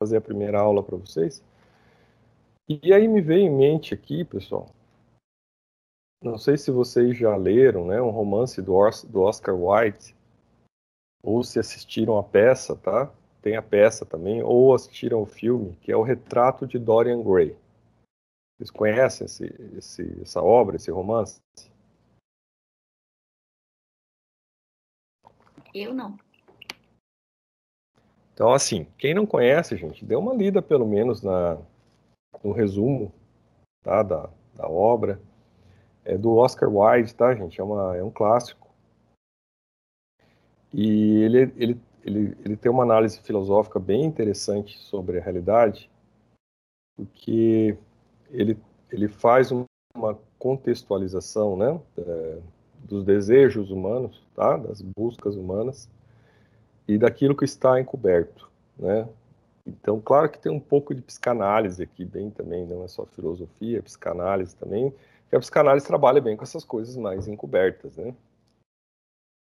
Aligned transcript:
fazer 0.00 0.16
a 0.16 0.22
primeira 0.22 0.58
aula 0.58 0.82
para 0.82 0.96
vocês. 0.96 1.44
E 2.68 2.92
aí 2.92 3.06
me 3.06 3.20
veio 3.20 3.46
em 3.46 3.54
mente 3.54 3.92
aqui, 3.92 4.24
pessoal, 4.24 4.68
não 6.22 6.36
sei 6.36 6.58
se 6.58 6.70
vocês 6.70 7.16
já 7.16 7.34
leram, 7.34 7.86
né, 7.86 8.00
um 8.00 8.10
romance 8.10 8.60
do, 8.60 8.74
do 9.08 9.22
Oscar 9.22 9.54
Wilde, 9.54 10.14
ou 11.22 11.42
se 11.42 11.58
assistiram 11.58 12.18
a 12.18 12.22
peça, 12.22 12.76
tá? 12.76 13.10
Tem 13.40 13.56
a 13.56 13.62
peça 13.62 14.04
também, 14.04 14.42
ou 14.42 14.74
assistiram 14.74 15.22
o 15.22 15.26
filme, 15.26 15.74
que 15.80 15.90
é 15.90 15.96
o 15.96 16.02
Retrato 16.02 16.66
de 16.66 16.78
Dorian 16.78 17.22
Gray. 17.22 17.56
Vocês 18.58 18.70
conhecem 18.70 19.24
esse, 19.24 19.44
esse, 19.78 20.20
essa 20.20 20.42
obra, 20.42 20.76
esse 20.76 20.90
romance? 20.90 21.40
Eu 25.72 25.94
não. 25.94 26.18
Então, 28.40 28.54
assim, 28.54 28.86
quem 28.96 29.12
não 29.12 29.26
conhece, 29.26 29.76
gente, 29.76 30.02
dê 30.02 30.16
uma 30.16 30.32
lida 30.32 30.62
pelo 30.62 30.86
menos 30.86 31.20
na, 31.20 31.58
no 32.42 32.52
resumo 32.52 33.12
tá, 33.82 34.02
da, 34.02 34.30
da 34.54 34.66
obra. 34.66 35.20
É 36.06 36.16
do 36.16 36.34
Oscar 36.36 36.74
Wilde, 36.74 37.14
tá, 37.14 37.34
gente? 37.34 37.60
É, 37.60 37.62
uma, 37.62 37.94
é 37.94 38.02
um 38.02 38.10
clássico. 38.10 38.66
E 40.72 41.20
ele, 41.22 41.52
ele, 41.54 41.80
ele, 42.02 42.36
ele 42.42 42.56
tem 42.56 42.72
uma 42.72 42.82
análise 42.82 43.20
filosófica 43.20 43.78
bem 43.78 44.06
interessante 44.06 44.78
sobre 44.78 45.18
a 45.18 45.22
realidade, 45.22 45.90
porque 46.96 47.76
ele, 48.30 48.56
ele 48.90 49.08
faz 49.08 49.50
uma 49.94 50.18
contextualização 50.38 51.58
né, 51.58 51.78
é, 51.98 52.38
dos 52.84 53.04
desejos 53.04 53.70
humanos, 53.70 54.26
tá, 54.34 54.56
das 54.56 54.80
buscas 54.80 55.36
humanas, 55.36 55.90
e 56.90 56.98
daquilo 56.98 57.36
que 57.36 57.44
está 57.44 57.80
encoberto. 57.80 58.50
Né? 58.76 59.08
Então, 59.64 60.00
claro 60.00 60.28
que 60.28 60.40
tem 60.40 60.50
um 60.50 60.58
pouco 60.58 60.92
de 60.92 61.00
psicanálise 61.00 61.80
aqui, 61.82 62.04
bem 62.04 62.30
também, 62.30 62.66
não 62.66 62.82
é 62.82 62.88
só 62.88 63.06
filosofia, 63.06 63.78
é 63.78 63.82
psicanálise 63.82 64.56
também, 64.56 64.92
que 65.28 65.36
a 65.36 65.38
psicanálise 65.38 65.86
trabalha 65.86 66.20
bem 66.20 66.36
com 66.36 66.42
essas 66.42 66.64
coisas 66.64 66.96
mais 66.96 67.28
encobertas, 67.28 67.96
né? 67.96 68.12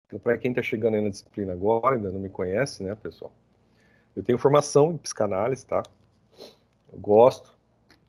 Então, 0.07 0.19
para 0.19 0.37
quem 0.37 0.51
está 0.51 0.63
chegando 0.63 0.95
aí 0.95 1.01
na 1.01 1.09
disciplina 1.09 1.55
agora, 1.55 1.97
ainda 1.97 2.11
não 2.11 2.21
me 2.21 2.29
conhece, 2.29 2.83
né, 2.83 2.95
pessoal? 2.95 3.33
Eu 4.15 4.23
tenho 4.23 4.39
formação 4.39 4.93
em 4.93 4.99
psicanálise, 4.99 5.65
tá? 5.65 5.83
Eu 6.93 6.99
gosto, 6.99 7.57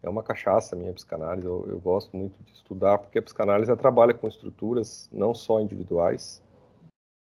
é 0.03 0.09
uma 0.09 0.23
cachaça 0.23 0.75
a 0.75 0.79
minha 0.79 0.93
psicanálise, 0.93 1.45
eu, 1.45 1.65
eu, 1.69 1.79
gosto 1.79 2.15
muito 2.15 2.35
de 2.43 2.51
estudar, 2.51 2.97
porque 2.97 3.19
a 3.19 3.21
psicanálise 3.21 3.73
trabalha 3.77 4.13
com 4.13 4.27
estruturas 4.27 5.09
não 5.13 5.33
só 5.33 5.61
individuais, 5.61 6.41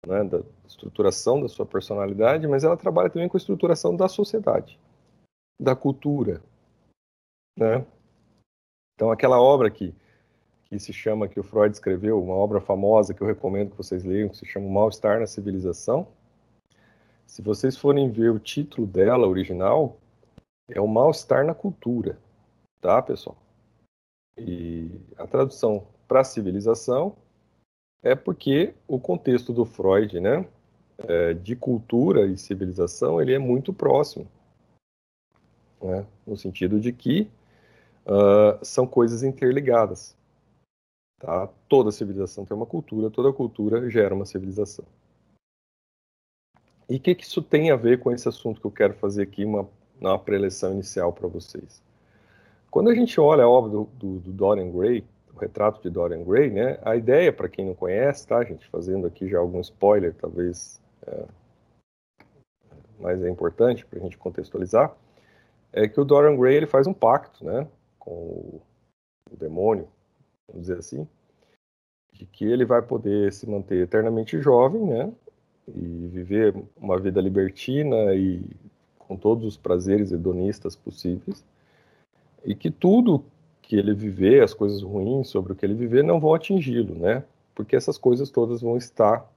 né, 0.05 0.23
da 0.23 0.41
estruturação 0.67 1.41
da 1.41 1.47
sua 1.47 1.65
personalidade, 1.65 2.47
mas 2.47 2.63
ela 2.63 2.77
trabalha 2.77 3.09
também 3.09 3.29
com 3.29 3.37
a 3.37 3.39
estruturação 3.39 3.95
da 3.95 4.07
sociedade, 4.07 4.79
da 5.59 5.75
cultura, 5.75 6.41
né? 7.57 7.85
Então, 8.95 9.11
aquela 9.11 9.39
obra 9.41 9.69
que 9.69 9.93
que 10.71 10.79
se 10.79 10.93
chama, 10.93 11.27
que 11.27 11.37
o 11.37 11.43
Freud 11.43 11.73
escreveu, 11.73 12.23
uma 12.23 12.33
obra 12.33 12.61
famosa 12.61 13.13
que 13.13 13.21
eu 13.21 13.27
recomendo 13.27 13.71
que 13.71 13.77
vocês 13.77 14.05
leiam, 14.05 14.29
que 14.29 14.37
se 14.37 14.45
chama 14.45 14.69
Mal-Estar 14.69 15.19
na 15.19 15.27
Civilização. 15.27 16.07
Se 17.27 17.41
vocês 17.41 17.75
forem 17.75 18.09
ver 18.09 18.31
o 18.31 18.39
título 18.39 18.87
dela, 18.87 19.27
original, 19.27 19.97
é 20.69 20.79
O 20.79 20.87
Mal-Estar 20.87 21.45
na 21.45 21.53
Cultura, 21.53 22.17
tá, 22.79 23.01
pessoal? 23.01 23.35
E 24.37 24.89
a 25.17 25.27
tradução 25.27 25.85
para 26.07 26.23
civilização 26.23 27.17
é 28.01 28.15
porque 28.15 28.73
o 28.87 28.99
contexto 28.99 29.53
do 29.53 29.65
Freud, 29.65 30.19
né, 30.19 30.47
é, 30.97 31.33
de 31.33 31.55
cultura 31.55 32.25
e 32.25 32.37
civilização, 32.37 33.21
ele 33.21 33.33
é 33.33 33.39
muito 33.39 33.73
próximo, 33.73 34.27
né, 35.81 36.05
no 36.25 36.37
sentido 36.37 36.79
de 36.79 36.91
que 36.91 37.29
uh, 38.05 38.63
são 38.63 38.85
coisas 38.87 39.23
interligadas. 39.23 40.15
Tá? 41.19 41.47
Toda 41.69 41.91
civilização 41.91 42.45
tem 42.45 42.57
uma 42.57 42.65
cultura, 42.65 43.11
toda 43.11 43.31
cultura 43.31 43.89
gera 43.89 44.13
uma 44.13 44.25
civilização. 44.25 44.85
E 46.89 46.97
o 46.97 46.99
que, 46.99 47.15
que 47.15 47.23
isso 47.23 47.41
tem 47.41 47.71
a 47.71 47.75
ver 47.75 47.99
com 47.99 48.11
esse 48.11 48.27
assunto 48.27 48.59
que 48.59 48.67
eu 48.67 48.71
quero 48.71 48.93
fazer 48.95 49.23
aqui, 49.23 49.45
uma, 49.45 49.69
uma 49.99 50.19
preleção 50.19 50.73
inicial 50.73 51.13
para 51.13 51.27
vocês? 51.27 51.81
Quando 52.69 52.89
a 52.89 52.95
gente 52.95 53.19
olha 53.19 53.43
a 53.43 53.49
obra 53.49 53.69
do, 53.71 53.89
do, 53.93 54.19
do, 54.19 54.31
Dorian 54.31 54.71
Gray, 54.71 55.03
retrato 55.41 55.81
de 55.81 55.89
Dorian 55.89 56.23
Gray, 56.23 56.49
né, 56.49 56.79
a 56.83 56.95
ideia, 56.95 57.33
para 57.33 57.49
quem 57.49 57.65
não 57.65 57.75
conhece, 57.75 58.27
tá, 58.27 58.43
gente, 58.43 58.67
fazendo 58.67 59.07
aqui 59.07 59.27
já 59.27 59.39
algum 59.39 59.59
spoiler, 59.59 60.13
talvez, 60.13 60.81
é, 61.05 61.25
mas 62.99 63.23
é 63.23 63.29
importante 63.29 63.85
para 63.85 63.99
a 63.99 64.01
gente 64.01 64.17
contextualizar, 64.17 64.95
é 65.73 65.87
que 65.87 65.99
o 65.99 66.05
Dorian 66.05 66.37
Gray 66.37 66.55
ele 66.55 66.67
faz 66.67 66.87
um 66.87 66.93
pacto 66.93 67.43
né, 67.43 67.67
com 67.97 68.11
o, 68.11 68.61
o 69.31 69.35
demônio, 69.35 69.87
vamos 70.47 70.67
dizer 70.67 70.77
assim, 70.77 71.07
de 72.13 72.25
que 72.25 72.45
ele 72.45 72.65
vai 72.65 72.81
poder 72.81 73.31
se 73.33 73.49
manter 73.49 73.83
eternamente 73.83 74.39
jovem, 74.39 74.85
né? 74.85 75.11
E 75.67 76.07
viver 76.07 76.53
uma 76.75 76.99
vida 76.99 77.21
libertina 77.21 78.13
e 78.13 78.43
com 78.99 79.15
todos 79.15 79.45
os 79.45 79.57
prazeres 79.57 80.11
hedonistas 80.11 80.75
possíveis. 80.75 81.45
E 82.43 82.53
que 82.53 82.69
tudo 82.69 83.23
que 83.61 83.75
ele 83.75 83.93
viver, 83.93 84.43
as 84.43 84.53
coisas 84.53 84.81
ruins 84.81 85.29
sobre 85.29 85.53
o 85.53 85.55
que 85.55 85.65
ele 85.65 85.73
viver, 85.73 86.03
não 86.03 86.19
vão 86.19 86.33
atingi-lo, 86.33 86.95
né? 86.95 87.23
Porque 87.53 87.75
essas 87.75 87.97
coisas 87.97 88.29
todas 88.29 88.61
vão 88.61 88.77
estar 88.77 89.29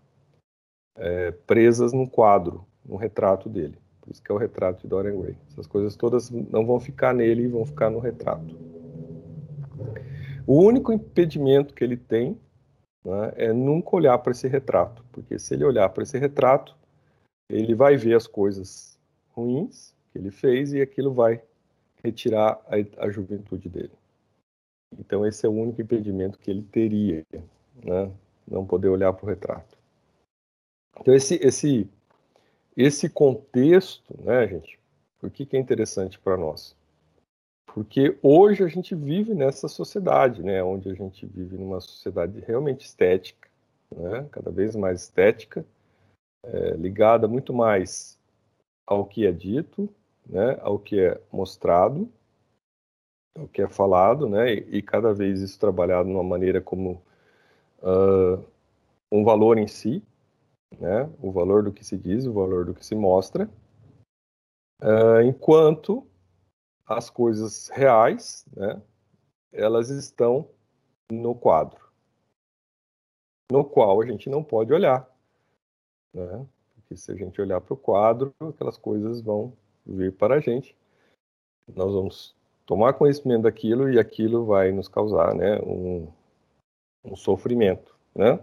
é, 0.97 1.31
presas 1.31 1.93
num 1.93 2.07
quadro, 2.07 2.65
num 2.85 2.97
retrato 2.97 3.49
dele. 3.49 3.79
Por 4.01 4.11
isso 4.11 4.23
que 4.23 4.31
é 4.31 4.35
o 4.35 4.39
retrato 4.39 4.83
de 4.83 4.89
Dorian 4.89 5.19
Gray. 5.21 5.37
Essas 5.51 5.67
coisas 5.67 5.97
todas 5.97 6.31
não 6.31 6.67
vão 6.67 6.79
ficar 6.79 7.15
nele 7.15 7.45
e 7.45 7.49
vão 7.49 7.65
ficar 7.65 7.91
no 7.91 7.99
retrato. 7.99 8.57
O 10.47 10.63
único 10.63 10.93
impedimento 10.93 11.73
que 11.73 11.83
ele 11.83 11.97
tem 11.97 12.39
né, 13.05 13.33
é 13.37 13.53
nunca 13.53 13.97
olhar 13.97 14.19
para 14.19 14.33
esse 14.33 14.47
retrato, 14.47 15.05
porque 15.11 15.39
se 15.39 15.55
ele 15.55 15.65
olhar 15.65 15.89
para 15.89 16.03
esse 16.03 16.19
retrato, 16.19 16.77
ele 17.49 17.75
vai 17.75 17.97
ver 17.97 18.15
as 18.15 18.27
coisas 18.27 18.99
ruins 19.31 19.95
que 20.13 20.19
ele 20.19 20.31
fez 20.31 20.73
e 20.73 20.81
aquilo 20.81 21.13
vai 21.13 21.43
retirar 22.03 22.61
a, 22.67 23.07
a 23.07 23.11
juventude 23.11 23.69
dele. 23.69 23.93
Então 24.99 25.27
esse 25.27 25.47
é 25.47 25.49
o 25.49 25.53
único 25.53 25.81
impedimento 25.81 26.39
que 26.39 26.51
ele 26.51 26.63
teria, 26.63 27.25
né, 27.83 28.11
não 28.47 28.67
poder 28.67 28.89
olhar 28.89 29.13
para 29.13 29.25
o 29.25 29.29
retrato. 29.29 29.77
Então 31.01 31.15
esse 31.15 31.35
esse 31.43 31.89
esse 32.77 33.09
contexto, 33.09 34.15
né, 34.23 34.49
gente, 34.49 34.79
por 35.19 35.31
que, 35.31 35.47
que 35.47 35.57
é 35.57 35.61
interessante 35.61 36.19
para 36.19 36.37
nós? 36.37 36.77
Porque 37.67 38.17
hoje 38.23 38.63
a 38.63 38.69
gente 38.69 38.95
vive 38.95 39.35
nessa 39.35 39.69
sociedade, 39.69 40.43
né, 40.43 40.63
onde 40.63 40.91
a 40.91 40.95
gente 40.95 41.27
vive 41.27 41.57
numa 41.57 41.81
sociedade 41.81 42.41
realmente 42.41 42.85
estética, 42.85 43.49
né, 43.91 44.27
cada 44.31 44.51
vez 44.51 44.77
mais 44.77 45.03
estética, 45.03 45.65
é, 46.45 46.71
ligada 46.73 47.27
muito 47.27 47.53
mais 47.53 48.19
ao 48.87 49.05
que 49.05 49.27
é 49.27 49.33
dito, 49.33 49.89
né, 50.27 50.59
ao 50.61 50.79
que 50.79 51.01
é 51.01 51.21
mostrado, 51.33 52.09
ao 53.37 53.49
que 53.49 53.63
é 53.63 53.69
falado, 53.69 54.29
né, 54.29 54.55
e, 54.55 54.79
e 54.79 54.83
cada 54.83 55.13
vez 55.13 55.41
isso 55.41 55.59
trabalhado 55.59 56.09
de 56.09 56.15
uma 56.15 56.23
maneira 56.23 56.61
como 56.61 57.03
uh, 57.83 58.45
um 59.11 59.25
valor 59.25 59.59
em 59.59 59.67
si, 59.67 60.03
né, 60.79 61.11
o 61.21 61.33
valor 61.33 61.63
do 61.63 61.73
que 61.73 61.85
se 61.85 61.97
diz, 61.97 62.27
o 62.27 62.33
valor 62.33 62.65
do 62.65 62.75
que 62.75 62.85
se 62.85 62.95
mostra, 62.95 63.49
uh, 64.83 65.21
enquanto 65.25 66.07
as 66.87 67.11
coisas 67.11 67.69
reais, 67.69 68.47
né, 68.57 68.81
elas 69.53 69.89
estão 69.89 70.49
no 71.11 71.35
quadro, 71.35 71.81
no 73.51 73.65
qual 73.65 74.01
a 74.01 74.07
gente 74.07 74.29
não 74.29 74.43
pode 74.43 74.73
olhar, 74.73 75.09
né? 76.13 76.47
Porque 76.75 76.97
se 76.97 77.11
a 77.11 77.15
gente 77.15 77.41
olhar 77.41 77.61
para 77.61 77.75
o 77.75 77.77
quadro, 77.77 78.35
aquelas 78.41 78.77
coisas 78.77 79.21
vão 79.21 79.57
vir 79.87 80.13
para 80.13 80.37
a 80.37 80.41
gente. 80.41 80.77
Nós 81.75 81.93
vamos 81.93 82.37
tomar 82.67 82.95
conhecimento 82.95 83.43
daquilo 83.43 83.91
e 83.91 83.99
aquilo 83.99 84.45
vai 84.45 84.73
nos 84.73 84.89
causar, 84.89 85.35
né, 85.35 85.59
um, 85.61 86.09
um 87.05 87.17
sofrimento, 87.17 87.95
né? 88.15 88.39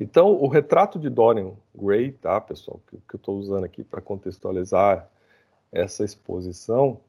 Então, 0.00 0.32
o 0.32 0.48
retrato 0.48 0.98
de 0.98 1.08
Dorian 1.08 1.54
Gray, 1.74 2.12
tá, 2.12 2.40
pessoal, 2.40 2.80
que, 2.88 2.96
que 2.96 3.14
eu 3.14 3.18
estou 3.18 3.38
usando 3.38 3.64
aqui 3.64 3.84
para 3.84 4.00
contextualizar 4.00 5.08
essa 5.70 6.04
exposição 6.04 7.00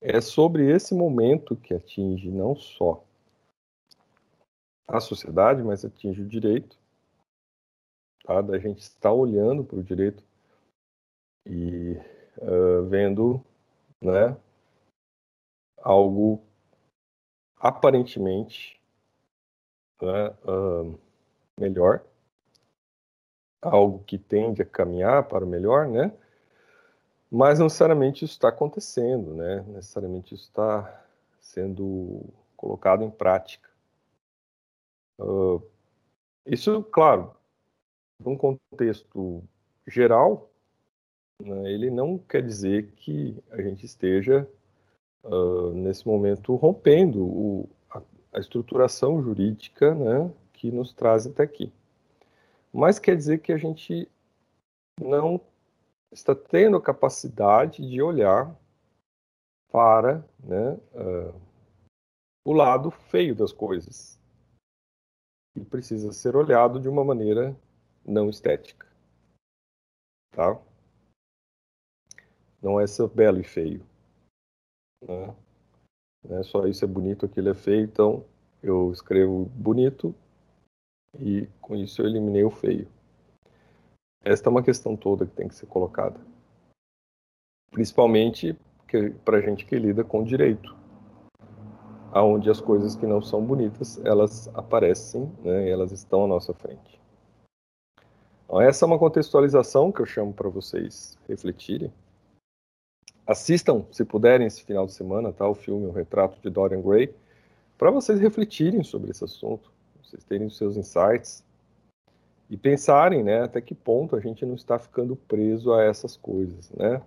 é 0.00 0.20
sobre 0.20 0.70
esse 0.70 0.94
momento 0.94 1.56
que 1.56 1.74
atinge 1.74 2.30
não 2.30 2.56
só 2.56 3.04
a 4.86 5.00
sociedade, 5.00 5.62
mas 5.62 5.84
atinge 5.84 6.22
o 6.22 6.28
direito, 6.28 6.78
tá? 8.24 8.40
da 8.40 8.58
gente 8.58 8.80
estar 8.80 9.12
olhando 9.12 9.62
para 9.62 9.78
o 9.78 9.82
direito 9.82 10.24
e 11.46 11.96
uh, 12.38 12.84
vendo 12.88 13.44
né, 14.00 14.36
algo 15.78 16.42
aparentemente 17.56 18.80
né, 20.00 20.28
uh, 20.44 20.98
melhor, 21.58 22.04
algo 23.60 24.04
que 24.04 24.18
tende 24.18 24.62
a 24.62 24.66
caminhar 24.66 25.26
para 25.28 25.44
o 25.44 25.48
melhor, 25.48 25.88
né? 25.88 26.12
Mas 27.30 27.58
não 27.58 27.66
necessariamente 27.66 28.24
isso 28.24 28.34
está 28.34 28.48
acontecendo, 28.48 29.34
né? 29.34 29.60
Necessariamente 29.68 30.34
isso 30.34 30.44
está 30.44 31.04
sendo 31.40 32.24
colocado 32.56 33.02
em 33.02 33.10
prática. 33.10 33.68
Uh, 35.18 35.60
isso, 36.46 36.82
claro, 36.84 37.34
num 38.18 38.36
contexto 38.36 39.42
geral, 39.86 40.50
né, 41.42 41.72
ele 41.72 41.90
não 41.90 42.18
quer 42.18 42.42
dizer 42.42 42.90
que 42.96 43.36
a 43.50 43.62
gente 43.62 43.86
esteja, 43.86 44.48
uh, 45.24 45.70
nesse 45.72 46.06
momento, 46.06 46.54
rompendo 46.56 47.24
o, 47.24 47.68
a, 47.90 48.02
a, 48.32 48.38
estruturação 48.40 49.22
jurídica 49.22 49.94
né, 49.94 50.32
que 50.52 50.70
nos 50.70 50.92
traz 50.92 51.26
até 51.26 51.42
aqui. 51.42 51.72
Mas 52.72 52.98
quer 52.98 53.16
dizer 53.16 53.38
que 53.38 53.52
a 53.52 53.56
gente 53.56 54.08
não 55.00 55.40
está 56.10 56.34
tendo 56.34 56.76
a 56.76 56.82
capacidade 56.82 57.88
de 57.88 58.02
olhar 58.02 58.54
para 59.70 60.24
né, 60.42 60.72
uh, 60.94 61.40
o 62.44 62.52
lado 62.52 62.90
feio 62.90 63.34
das 63.34 63.52
coisas. 63.52 64.18
E 65.56 65.64
precisa 65.64 66.12
ser 66.12 66.36
olhado 66.36 66.80
de 66.80 66.88
uma 66.88 67.04
maneira 67.04 67.56
não 68.04 68.28
estética. 68.30 68.86
Tá? 70.30 70.58
Não 72.62 72.80
é 72.80 72.86
ser 72.86 73.08
belo 73.08 73.40
e 73.40 73.44
feio. 73.44 73.84
Né? 75.06 75.34
Não 76.28 76.38
é 76.38 76.42
só 76.42 76.66
isso 76.66 76.84
é 76.84 76.88
bonito, 76.88 77.26
aquilo 77.26 77.48
é 77.48 77.54
feio, 77.54 77.84
então 77.84 78.24
eu 78.62 78.90
escrevo 78.92 79.44
bonito 79.54 80.14
e 81.18 81.48
com 81.60 81.76
isso 81.76 82.02
eu 82.02 82.06
eliminei 82.06 82.44
o 82.44 82.50
feio. 82.50 82.88
Esta 84.24 84.48
é 84.48 84.50
uma 84.50 84.62
questão 84.62 84.96
toda 84.96 85.26
que 85.26 85.34
tem 85.34 85.48
que 85.48 85.54
ser 85.54 85.66
colocada. 85.66 86.20
Principalmente 87.70 88.56
para 89.24 89.40
gente 89.40 89.64
que 89.64 89.78
lida 89.78 90.02
com 90.02 90.24
direito, 90.24 90.76
aonde 92.10 92.50
as 92.50 92.60
coisas 92.60 92.96
que 92.96 93.06
não 93.06 93.20
são 93.20 93.44
bonitas 93.44 94.02
elas 94.04 94.48
aparecem, 94.54 95.30
né, 95.42 95.68
elas 95.68 95.92
estão 95.92 96.24
à 96.24 96.26
nossa 96.26 96.52
frente. 96.54 97.00
Então, 98.44 98.60
essa 98.60 98.84
é 98.84 98.86
uma 98.86 98.98
contextualização 98.98 99.92
que 99.92 100.00
eu 100.00 100.06
chamo 100.06 100.32
para 100.32 100.48
vocês 100.48 101.18
refletirem. 101.28 101.92
Assistam, 103.28 103.84
se 103.92 104.06
puderem, 104.06 104.46
esse 104.46 104.64
final 104.64 104.86
de 104.86 104.94
semana, 104.94 105.30
tá, 105.30 105.46
o 105.46 105.54
filme 105.54 105.84
O 105.84 105.92
Retrato 105.92 106.40
de 106.40 106.48
Dorian 106.48 106.80
Gray, 106.80 107.14
para 107.76 107.90
vocês 107.90 108.18
refletirem 108.18 108.82
sobre 108.82 109.10
esse 109.10 109.22
assunto, 109.22 109.70
vocês 110.02 110.24
terem 110.24 110.46
os 110.46 110.56
seus 110.56 110.78
insights, 110.78 111.44
e 112.48 112.56
pensarem, 112.56 113.22
né, 113.22 113.42
até 113.42 113.60
que 113.60 113.74
ponto 113.74 114.16
a 114.16 114.20
gente 114.20 114.46
não 114.46 114.54
está 114.54 114.78
ficando 114.78 115.14
preso 115.14 115.74
a 115.74 115.84
essas 115.84 116.16
coisas, 116.16 116.70
né? 116.70 117.02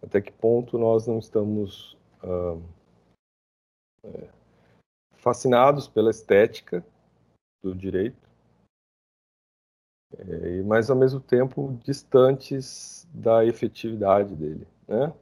Até 0.00 0.20
que 0.20 0.30
ponto 0.30 0.78
nós 0.78 1.08
não 1.08 1.18
estamos 1.18 1.98
uh, 2.22 2.62
é, 4.04 4.28
fascinados 5.14 5.88
pela 5.88 6.10
estética 6.10 6.86
do 7.64 7.74
direito, 7.74 8.30
é, 10.16 10.62
mas 10.62 10.88
ao 10.88 10.96
mesmo 10.96 11.18
tempo 11.18 11.76
distantes 11.82 13.08
da 13.12 13.44
efetividade 13.44 14.36
dele, 14.36 14.64
né? 14.86 15.12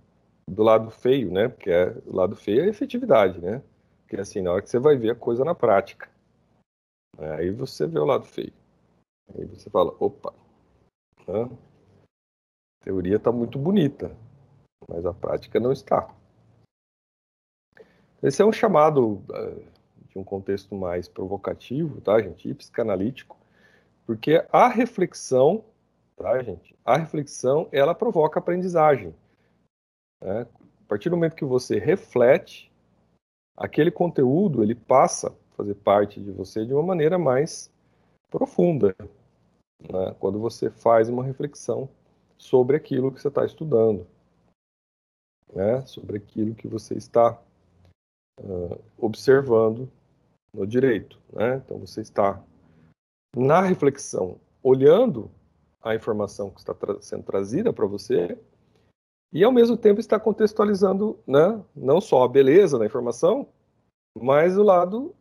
Do 0.48 0.62
lado 0.62 0.90
feio, 0.90 1.30
né? 1.32 1.48
Porque 1.48 1.70
é, 1.70 1.90
o 2.06 2.14
lado 2.14 2.36
feio 2.36 2.62
é 2.62 2.64
a 2.64 2.68
efetividade, 2.68 3.40
né? 3.40 3.62
Porque 4.02 4.16
assim, 4.16 4.42
na 4.42 4.52
hora 4.52 4.62
que 4.62 4.68
você 4.68 4.78
vai 4.78 4.96
ver 4.96 5.10
a 5.10 5.14
coisa 5.14 5.44
na 5.44 5.54
prática, 5.54 6.10
né? 7.18 7.36
aí 7.36 7.50
você 7.50 7.86
vê 7.86 7.98
o 7.98 8.04
lado 8.04 8.24
feio. 8.24 8.52
Aí 9.34 9.46
você 9.46 9.70
fala, 9.70 9.94
opa, 9.98 10.34
né? 11.26 11.44
a 12.80 12.84
teoria 12.84 13.16
está 13.16 13.32
muito 13.32 13.58
bonita, 13.58 14.14
mas 14.88 15.06
a 15.06 15.14
prática 15.14 15.58
não 15.58 15.72
está. 15.72 16.14
Esse 18.22 18.42
é 18.42 18.44
um 18.44 18.52
chamado 18.52 19.22
uh, 19.30 19.64
de 20.08 20.18
um 20.18 20.24
contexto 20.24 20.74
mais 20.74 21.08
provocativo, 21.08 22.00
tá, 22.00 22.20
gente? 22.20 22.48
E 22.48 22.54
psicanalítico, 22.54 23.36
porque 24.06 24.46
a 24.52 24.68
reflexão, 24.68 25.64
tá, 26.16 26.42
gente? 26.42 26.76
A 26.84 26.96
reflexão, 26.96 27.68
ela 27.72 27.94
provoca 27.94 28.38
aprendizagem. 28.38 29.14
Né? 30.24 30.40
A 30.40 30.88
partir 30.88 31.10
do 31.10 31.16
momento 31.16 31.36
que 31.36 31.44
você 31.44 31.78
reflete, 31.78 32.72
aquele 33.54 33.90
conteúdo, 33.90 34.62
ele 34.62 34.74
passa 34.74 35.28
a 35.28 35.56
fazer 35.56 35.74
parte 35.74 36.20
de 36.20 36.30
você 36.30 36.64
de 36.64 36.72
uma 36.72 36.82
maneira 36.82 37.18
mais 37.18 37.70
profunda, 38.30 38.96
né? 39.80 40.16
quando 40.18 40.40
você 40.40 40.70
faz 40.70 41.08
uma 41.08 41.22
reflexão 41.22 41.88
sobre 42.38 42.76
aquilo 42.76 43.12
que 43.12 43.20
você 43.20 43.28
está 43.28 43.44
estudando, 43.44 44.06
né? 45.52 45.84
sobre 45.86 46.16
aquilo 46.16 46.54
que 46.54 46.66
você 46.66 46.94
está 46.94 47.38
uh, 48.40 48.80
observando 48.98 49.88
no 50.52 50.66
direito. 50.66 51.20
Né? 51.32 51.56
Então 51.56 51.78
você 51.78 52.00
está 52.00 52.42
na 53.36 53.60
reflexão, 53.60 54.40
olhando 54.62 55.30
a 55.82 55.94
informação 55.94 56.50
que 56.50 56.60
está 56.60 56.72
tra 56.72 57.00
sendo 57.02 57.24
trazida 57.24 57.72
para 57.72 57.86
você 57.86 58.38
e 59.34 59.44
ao 59.44 59.52
mesmo 59.52 59.76
tempo 59.76 60.00
está 60.00 60.18
contextualizando 60.18 61.18
né, 61.26 61.62
não 61.76 62.00
só 62.00 62.24
a 62.24 62.28
beleza 62.28 62.78
da 62.78 62.86
informação, 62.86 63.46
mas 64.16 64.56
o 64.56 64.62
lado 64.62 65.14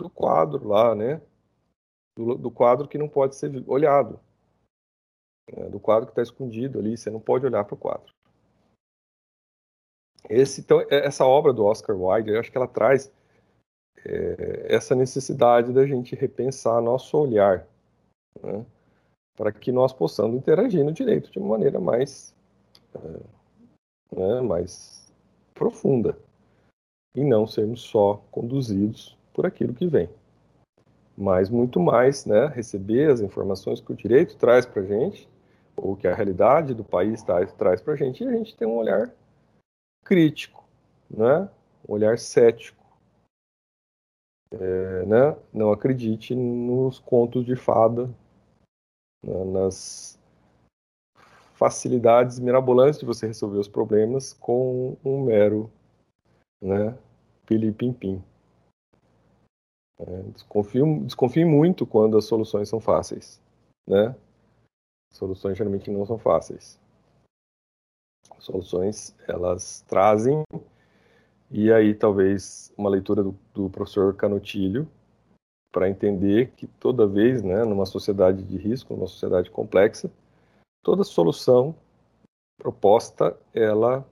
do 0.00 0.08
quadro 0.08 0.68
lá, 0.68 0.94
né? 0.94 1.20
do, 2.18 2.34
do 2.34 2.50
quadro 2.50 2.88
que 2.88 2.98
não 2.98 3.08
pode 3.08 3.36
ser 3.36 3.62
olhado, 3.68 4.18
né, 5.56 5.68
do 5.68 5.78
quadro 5.78 6.06
que 6.06 6.12
está 6.12 6.22
escondido 6.22 6.80
ali, 6.80 6.96
você 6.96 7.10
não 7.10 7.20
pode 7.20 7.46
olhar 7.46 7.64
para 7.64 7.74
o 7.74 7.78
quadro. 7.78 8.12
Esse, 10.28 10.60
então, 10.60 10.80
é, 10.80 11.06
essa 11.06 11.24
obra 11.24 11.52
do 11.52 11.64
Oscar 11.64 11.96
Wilde, 11.96 12.30
eu 12.30 12.40
acho 12.40 12.50
que 12.50 12.58
ela 12.58 12.66
traz 12.66 13.12
é, 14.04 14.74
essa 14.74 14.96
necessidade 14.96 15.72
da 15.72 15.86
gente 15.86 16.16
repensar 16.16 16.82
nosso 16.82 17.16
olhar, 17.16 17.66
né, 18.42 18.66
para 19.36 19.52
que 19.52 19.70
nós 19.70 19.92
possamos 19.92 20.36
interagir 20.36 20.84
no 20.84 20.92
direito 20.92 21.30
de 21.30 21.38
uma 21.38 21.50
maneira 21.50 21.78
mais, 21.78 22.34
é, 22.96 23.37
né, 24.10 24.40
mais 24.40 25.12
profunda 25.54 26.18
e 27.14 27.24
não 27.24 27.46
sermos 27.46 27.82
só 27.82 28.22
conduzidos 28.30 29.16
por 29.32 29.46
aquilo 29.46 29.74
que 29.74 29.86
vem 29.86 30.08
mas 31.18 31.50
muito 31.50 31.80
mais, 31.80 32.24
né, 32.24 32.46
receber 32.46 33.10
as 33.10 33.20
informações 33.20 33.80
que 33.80 33.90
o 33.90 33.96
direito 33.96 34.36
traz 34.36 34.64
para 34.64 34.84
gente, 34.84 35.28
ou 35.76 35.96
que 35.96 36.06
a 36.06 36.14
realidade 36.14 36.74
do 36.74 36.84
país 36.84 37.22
traz, 37.24 37.52
traz 37.54 37.82
para 37.82 37.96
gente, 37.96 38.22
e 38.22 38.28
a 38.28 38.30
gente 38.30 38.56
tem 38.56 38.68
um 38.68 38.76
olhar 38.76 39.12
crítico, 40.04 40.64
né, 41.10 41.50
um 41.88 41.92
olhar 41.92 42.16
cético. 42.20 42.78
É, 44.52 45.04
né, 45.06 45.36
não 45.52 45.72
acredite 45.72 46.36
nos 46.36 47.00
contos 47.00 47.44
de 47.44 47.56
fada, 47.56 48.06
né, 49.22 49.44
nas 49.44 50.17
facilidades 51.58 52.38
mirabolantes 52.38 53.00
de 53.00 53.04
você 53.04 53.26
resolver 53.26 53.58
os 53.58 53.66
problemas 53.66 54.32
com 54.32 54.96
um 55.04 55.24
mero 55.24 55.68
né, 56.62 56.96
pili-pim-pim. 57.44 58.22
É, 59.98 60.22
desconfio, 60.32 61.00
desconfio 61.04 61.48
muito 61.48 61.84
quando 61.84 62.16
as 62.16 62.26
soluções 62.26 62.68
são 62.68 62.78
fáceis, 62.78 63.40
né? 63.84 64.14
Soluções 65.12 65.58
geralmente 65.58 65.90
não 65.90 66.06
são 66.06 66.16
fáceis. 66.16 66.78
Soluções 68.38 69.16
elas 69.26 69.84
trazem 69.88 70.44
e 71.50 71.72
aí 71.72 71.92
talvez 71.92 72.72
uma 72.78 72.88
leitura 72.88 73.24
do, 73.24 73.36
do 73.52 73.68
professor 73.68 74.14
Canotilho 74.14 74.88
para 75.72 75.90
entender 75.90 76.52
que 76.52 76.68
toda 76.68 77.04
vez, 77.04 77.42
né, 77.42 77.64
numa 77.64 77.84
sociedade 77.84 78.44
de 78.44 78.56
risco, 78.56 78.94
numa 78.94 79.08
sociedade 79.08 79.50
complexa, 79.50 80.08
toda 80.88 81.04
solução 81.04 81.74
proposta, 82.56 83.38
ela 83.52 84.08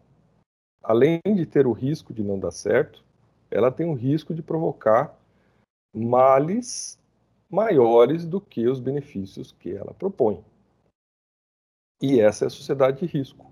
além 0.83 1.23
de 1.25 1.47
ter 1.47 1.67
o 1.67 1.73
risco 1.73 2.13
de 2.13 2.23
não 2.23 2.39
dar 2.39 2.51
certo, 2.51 3.03
ela 3.51 3.73
tem 3.73 3.87
o 3.87 3.95
risco 3.95 4.35
de 4.35 4.43
provocar 4.43 5.19
males 5.95 7.01
maiores 7.49 8.27
do 8.27 8.43
que 8.43 8.69
os 8.69 8.79
benefícios 8.79 9.53
que 9.53 9.73
ela 9.73 9.95
propõe. 9.95 10.45
E 12.03 12.21
essa 12.21 12.45
é 12.45 12.47
a 12.49 12.51
sociedade 12.51 13.01
de 13.01 13.07
risco. 13.07 13.51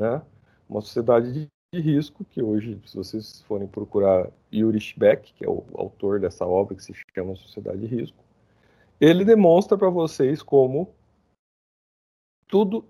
Né? 0.00 0.22
Uma 0.66 0.80
sociedade 0.80 1.30
de, 1.30 1.48
de 1.74 1.80
risco 1.82 2.24
que 2.24 2.42
hoje, 2.42 2.80
se 2.86 2.96
vocês 2.96 3.42
forem 3.42 3.68
procurar 3.68 4.30
Yuri 4.50 4.94
Beck, 4.96 5.34
que 5.34 5.44
é 5.44 5.50
o 5.50 5.62
autor 5.74 6.18
dessa 6.18 6.46
obra 6.46 6.74
que 6.74 6.82
se 6.82 6.94
chama 7.14 7.36
Sociedade 7.36 7.80
de 7.80 7.94
Risco, 7.94 8.24
ele 8.98 9.22
demonstra 9.22 9.76
para 9.76 9.90
vocês 9.90 10.42
como 10.42 10.96
tudo, 12.48 12.84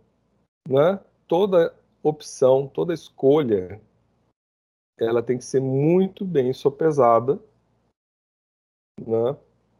né, 0.68 1.00
toda 1.26 1.74
opção, 2.02 2.68
toda 2.68 2.94
escolha, 2.94 3.80
ela 4.98 5.22
tem 5.22 5.38
que 5.38 5.44
ser 5.44 5.60
muito 5.60 6.24
bem 6.24 6.52
sopesada 6.52 7.38
né? 9.06 9.36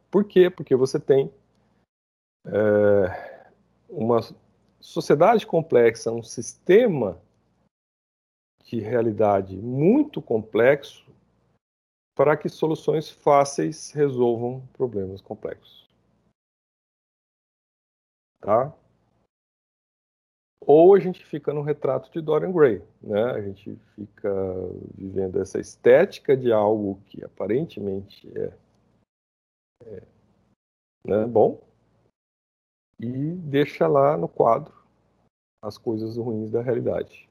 Por 0.09 0.23
quê? 0.23 0.49
Porque 0.49 0.75
você 0.75 0.99
tem 0.99 1.31
é, 2.45 3.49
uma 3.89 4.19
sociedade 4.79 5.45
complexa, 5.45 6.11
um 6.11 6.23
sistema 6.23 7.21
de 8.63 8.79
realidade 8.79 9.57
muito 9.57 10.21
complexo 10.21 11.09
para 12.15 12.35
que 12.35 12.49
soluções 12.49 13.09
fáceis 13.09 13.91
resolvam 13.91 14.65
problemas 14.73 15.21
complexos. 15.21 15.89
Tá? 18.41 18.73
Ou 20.61 20.93
a 20.93 20.99
gente 20.99 21.25
fica 21.25 21.53
no 21.53 21.61
retrato 21.61 22.11
de 22.11 22.21
Dorian 22.21 22.51
Gray, 22.51 22.81
né? 23.01 23.23
A 23.31 23.41
gente 23.41 23.75
fica 23.95 24.29
vivendo 24.95 25.41
essa 25.41 25.59
estética 25.59 26.35
de 26.35 26.51
algo 26.51 27.01
que 27.05 27.23
aparentemente 27.23 28.29
é, 28.37 28.53
é 29.85 30.03
né, 31.05 31.25
bom 31.25 31.61
e 32.99 33.31
deixa 33.35 33.87
lá 33.87 34.17
no 34.17 34.27
quadro 34.27 34.73
as 35.63 35.77
coisas 35.77 36.17
ruins 36.17 36.51
da 36.51 36.61
realidade. 36.61 37.29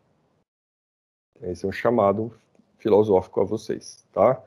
Esse 1.40 1.64
é 1.64 1.68
um 1.68 1.72
chamado 1.72 2.32
filosófico 2.78 3.40
a 3.40 3.44
vocês, 3.44 4.06
tá? 4.12 4.42